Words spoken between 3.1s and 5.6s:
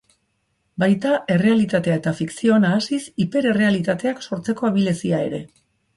hiper-errealitateak sortzeko abilezia ere.